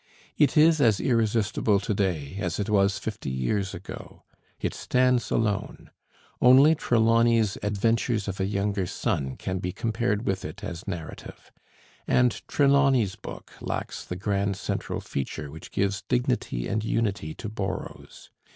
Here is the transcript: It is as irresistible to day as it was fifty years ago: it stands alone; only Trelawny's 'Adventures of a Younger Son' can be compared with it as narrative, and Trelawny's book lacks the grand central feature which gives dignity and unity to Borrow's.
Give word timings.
It 0.35 0.57
is 0.57 0.81
as 0.81 0.99
irresistible 0.99 1.79
to 1.81 1.93
day 1.93 2.35
as 2.39 2.59
it 2.59 2.71
was 2.71 2.97
fifty 2.97 3.29
years 3.29 3.75
ago: 3.75 4.23
it 4.59 4.73
stands 4.73 5.29
alone; 5.29 5.91
only 6.41 6.73
Trelawny's 6.73 7.55
'Adventures 7.61 8.27
of 8.27 8.39
a 8.39 8.45
Younger 8.47 8.87
Son' 8.87 9.35
can 9.37 9.59
be 9.59 9.71
compared 9.71 10.25
with 10.25 10.43
it 10.43 10.63
as 10.63 10.87
narrative, 10.87 11.51
and 12.07 12.41
Trelawny's 12.47 13.15
book 13.15 13.51
lacks 13.61 14.03
the 14.03 14.15
grand 14.15 14.55
central 14.57 15.01
feature 15.01 15.51
which 15.51 15.69
gives 15.69 16.01
dignity 16.01 16.67
and 16.67 16.83
unity 16.83 17.35
to 17.35 17.47
Borrow's. 17.47 18.31